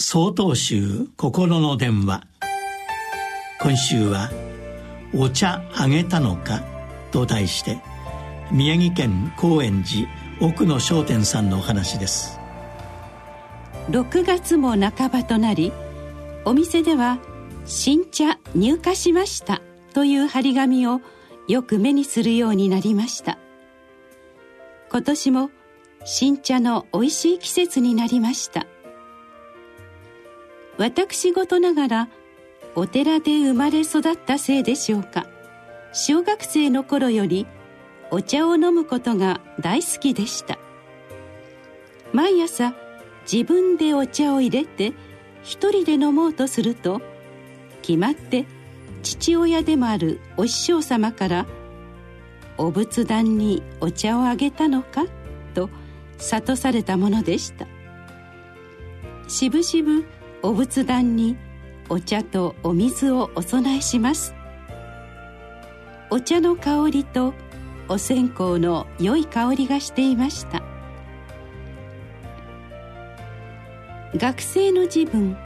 [0.00, 2.22] 総統集心の電話。
[3.60, 4.30] 今週は
[5.12, 6.62] 「お茶あげたのか?」
[7.10, 7.80] と題して
[8.52, 10.08] 宮城県高円寺
[10.40, 12.38] 奥野商店さんのお話です。
[13.90, 15.72] 6月も半ばとなり
[16.44, 17.18] お店では
[17.66, 19.60] 「新茶入荷しました」
[19.94, 21.00] という張り紙を
[21.48, 23.36] よく目にするようになりました。
[24.92, 25.50] 今年も
[26.04, 28.68] 新茶の美味しい季節になりました。
[30.78, 32.08] 私事ながら
[32.76, 35.26] お寺で生まれ育ったせいでしょうか
[35.92, 37.46] 小学生の頃より
[38.10, 40.56] お茶を飲むことが大好きでした
[42.12, 42.74] 毎朝
[43.30, 44.92] 自分でお茶を入れて
[45.42, 47.00] 一人で飲もうとすると
[47.82, 48.46] 決まって
[49.02, 51.46] 父親でもあるお師匠様から
[52.56, 55.06] 「お仏壇にお茶をあげたのか?」
[55.54, 55.70] と
[56.18, 57.66] 諭されたものでした
[59.26, 60.04] しぶしぶ
[60.42, 61.36] お仏壇に
[61.88, 64.34] お茶とお水をお供えします。
[66.10, 67.34] お茶の香りと
[67.88, 70.62] お線香の良い香りがしていました。
[74.16, 75.36] 学生の自分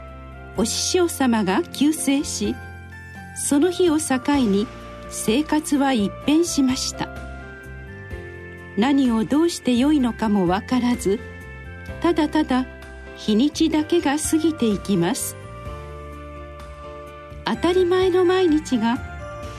[0.57, 2.55] お師匠様が急逝し
[3.35, 4.67] その日を境に
[5.09, 7.09] 生活は一変しました。
[8.77, 11.19] 何をどうしてよいのかも分からず
[12.01, 12.65] ただただ
[13.15, 15.35] 日にちだけが過ぎていきます
[17.45, 18.97] 当たり前の毎日が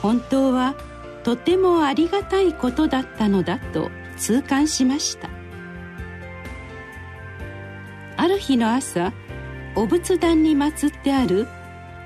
[0.01, 0.75] 本当は
[1.23, 5.29] とてもありがたいことだったのだと痛感しました
[8.17, 9.13] ある日の朝
[9.75, 11.47] お仏壇に祀ってある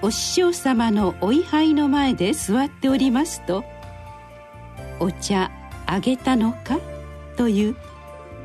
[0.01, 3.63] お師匠様のお位牌の前で座っておりますと
[4.99, 5.51] 「お茶
[5.85, 6.79] あげたのか?」
[7.35, 7.75] という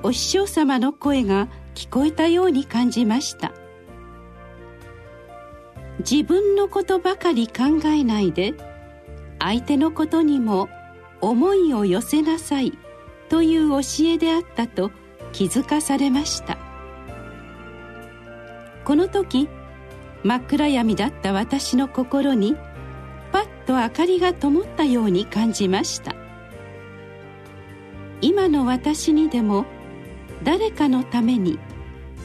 [0.03, 3.53] お師匠様の声が聞こえたように感じました。
[5.99, 8.55] 自分のことばかり考えないで
[9.39, 10.69] 相手のことにも
[11.21, 12.77] 思いを寄せなさい
[13.29, 14.91] という教えであったと
[15.33, 16.59] 気づかされました。
[18.85, 19.49] この時
[20.23, 22.57] 真っ暗闇だった私の心に
[23.33, 26.15] パッと明かりが灯ったように感じました。
[28.21, 29.65] 今の私にでも
[30.43, 31.59] 誰かのために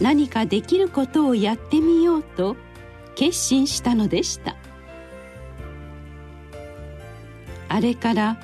[0.01, 2.55] 何かできることをやってみようと
[3.15, 4.55] 決心したのでした。
[7.69, 8.37] あれから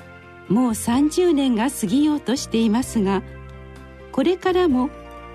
[0.48, 3.22] もう30年が過ぎようとしていますが
[4.12, 4.88] これからも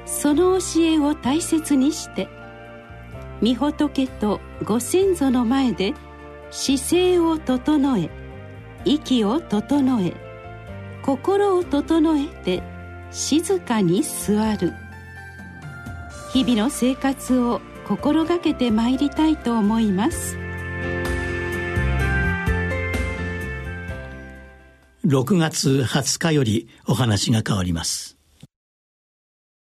[0.06, 2.28] その教えを大切にして
[3.44, 5.94] 御仏とご先祖の前で
[6.50, 8.10] 姿勢を整え
[8.86, 10.14] 息を整え
[11.04, 12.64] 心を整えて
[13.12, 14.74] 静かに座る。
[16.34, 20.38] 日々の生活を心がけてまいりたいと思います。
[25.06, 28.21] 6月20日よりお話が変わります。